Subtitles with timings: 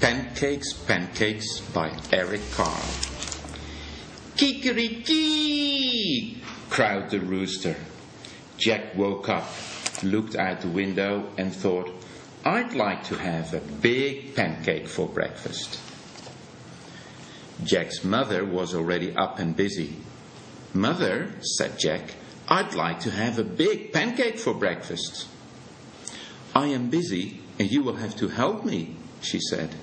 [0.00, 2.70] Pancakes, Pancakes by Eric Carle.
[4.36, 6.36] Kikeriki!
[6.70, 7.74] crowed the rooster.
[8.58, 9.48] Jack woke up,
[10.04, 11.90] looked out the window, and thought,
[12.44, 15.80] I'd like to have a big pancake for breakfast.
[17.64, 19.96] Jack's mother was already up and busy.
[20.72, 22.14] Mother, said Jack,
[22.48, 25.26] I'd like to have a big pancake for breakfast.
[26.54, 29.74] I am busy and you will have to help me, she said.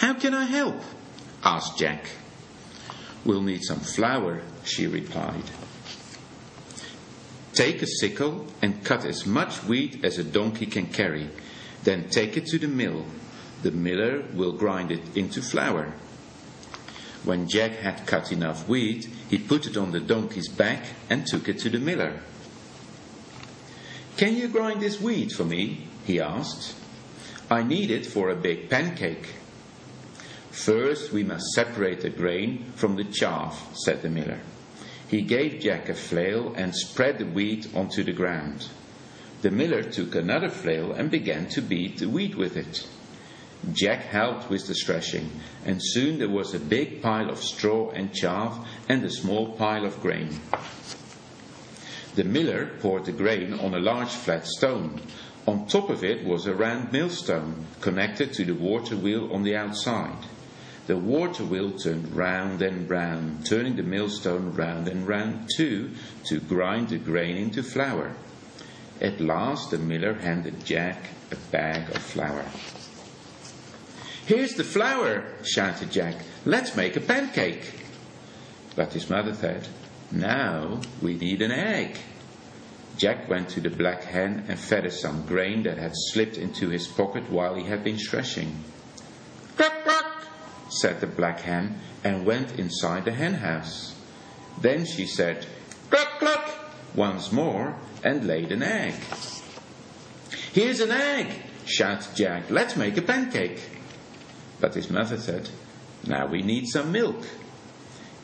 [0.00, 0.80] How can I help?
[1.44, 2.06] asked Jack.
[3.22, 5.44] We'll need some flour, she replied.
[7.52, 11.28] Take a sickle and cut as much wheat as a donkey can carry.
[11.84, 13.04] Then take it to the mill.
[13.60, 15.92] The miller will grind it into flour.
[17.22, 21.46] When Jack had cut enough wheat, he put it on the donkey's back and took
[21.46, 22.20] it to the miller.
[24.16, 25.88] Can you grind this wheat for me?
[26.06, 26.74] he asked.
[27.50, 29.34] I need it for a big pancake.
[30.50, 34.40] First, we must separate the grain from the chaff, said the miller.
[35.08, 38.68] He gave Jack a flail and spread the wheat onto the ground.
[39.42, 42.86] The miller took another flail and began to beat the wheat with it.
[43.72, 45.30] Jack helped with the threshing,
[45.64, 49.84] and soon there was a big pile of straw and chaff and a small pile
[49.84, 50.40] of grain.
[52.16, 55.00] The miller poured the grain on a large flat stone.
[55.46, 59.56] On top of it was a round millstone connected to the water wheel on the
[59.56, 60.18] outside.
[60.90, 65.92] The water wheel turned round and round, turning the millstone round and round too,
[66.24, 68.16] to grind the grain into flour.
[69.00, 72.44] At last the miller handed Jack a bag of flour.
[74.26, 76.16] Here's the flour, shouted Jack.
[76.44, 77.72] Let's make a pancake.
[78.74, 79.68] But his mother said,
[80.10, 81.98] Now we need an egg.
[82.96, 86.68] Jack went to the black hen and fed her some grain that had slipped into
[86.68, 88.64] his pocket while he had been threshing.
[90.72, 93.94] Said the black hen, and went inside the hen house.
[94.60, 95.46] Then she said,
[95.90, 96.50] Cluck, cluck,
[96.94, 98.94] once more, and laid an egg.
[100.52, 101.28] Here's an egg,
[101.64, 102.50] shouted Jack.
[102.50, 103.60] Let's make a pancake.
[104.60, 105.48] But his mother said,
[106.06, 107.24] Now we need some milk.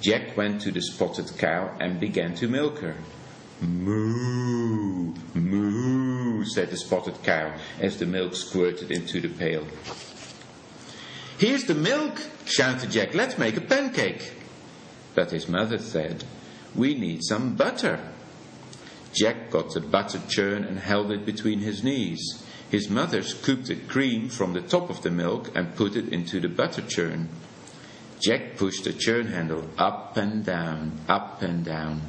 [0.00, 2.96] Jack went to the spotted cow and began to milk her.
[3.60, 9.66] Moo, moo, said the spotted cow as the milk squirted into the pail.
[11.42, 13.14] Here's the milk, shouted Jack.
[13.14, 14.32] Let's make a pancake.
[15.16, 16.22] But his mother said,
[16.72, 17.98] We need some butter.
[19.12, 22.44] Jack got the butter churn and held it between his knees.
[22.70, 26.38] His mother scooped the cream from the top of the milk and put it into
[26.38, 27.28] the butter churn.
[28.20, 32.02] Jack pushed the churn handle up and down, up and down.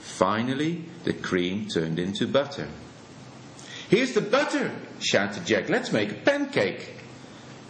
[0.00, 2.66] Finally, the cream turned into butter.
[3.88, 5.68] Here's the butter, shouted Jack.
[5.68, 6.96] Let's make a pancake.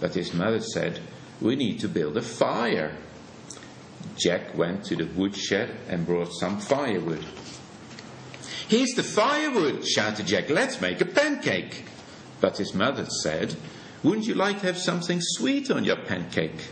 [0.03, 0.99] But his mother said,
[1.41, 2.97] We need to build a fire.
[4.19, 7.25] Jack went to the woodshed and brought some firewood.
[8.67, 10.51] Here's the firewood, shouted Jack.
[10.51, 11.85] Let's make a pancake.
[12.41, 13.55] But his mother said,
[14.03, 16.67] Wouldn't you like to have something sweet on your pancake?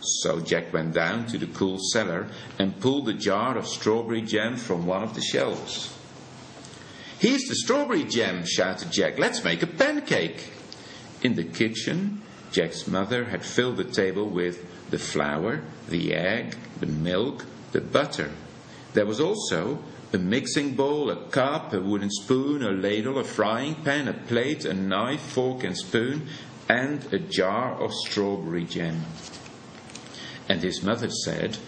[0.00, 2.26] So Jack went down to the cool cellar
[2.58, 5.96] and pulled a jar of strawberry jam from one of the shelves.
[7.20, 9.16] Here's the strawberry jam, shouted Jack.
[9.16, 10.50] Let's make a pancake.
[11.22, 12.20] In the kitchen,
[12.54, 18.30] Jack's mother had filled the table with the flour, the egg, the milk, the butter.
[18.92, 19.80] There was also
[20.12, 24.64] a mixing bowl, a cup, a wooden spoon, a ladle, a frying pan, a plate,
[24.64, 26.28] a knife, fork, and spoon,
[26.68, 29.02] and a jar of strawberry jam.
[30.48, 31.58] And his mother said,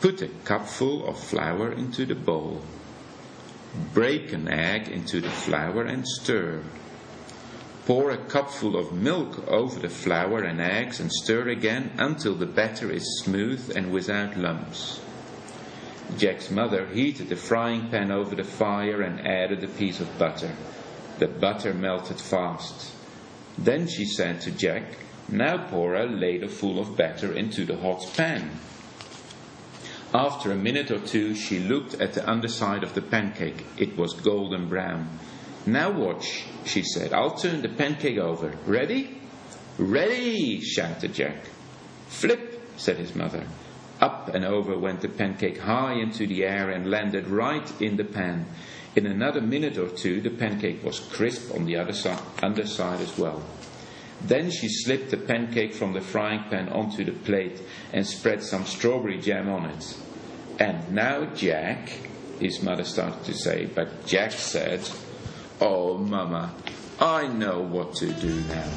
[0.00, 2.62] Put a cupful of flour into the bowl.
[3.92, 6.62] Break an egg into the flour and stir.
[7.88, 12.44] Pour a cupful of milk over the flour and eggs and stir again until the
[12.44, 15.00] batter is smooth and without lumps.
[16.18, 20.54] Jack's mother heated the frying pan over the fire and added a piece of butter.
[21.18, 22.92] The butter melted fast.
[23.56, 24.82] Then she said to Jack,
[25.30, 28.50] Now pour a ladleful of batter into the hot pan.
[30.12, 33.64] After a minute or two, she looked at the underside of the pancake.
[33.78, 35.08] It was golden brown.
[35.72, 37.12] Now watch, she said.
[37.12, 38.54] I'll turn the pancake over.
[38.64, 39.20] Ready?
[39.76, 41.44] Ready, shouted Jack.
[42.08, 43.46] Flip, said his mother.
[44.00, 48.04] Up and over went the pancake high into the air and landed right in the
[48.04, 48.46] pan.
[48.96, 53.18] In another minute or two, the pancake was crisp on the other side, underside as
[53.18, 53.42] well.
[54.22, 57.60] Then she slipped the pancake from the frying pan onto the plate
[57.92, 59.96] and spread some strawberry jam on it.
[60.58, 61.90] And now, Jack,
[62.40, 64.80] his mother started to say, but Jack said,
[65.60, 66.54] Oh, Mama,
[67.00, 68.70] I know what to do now.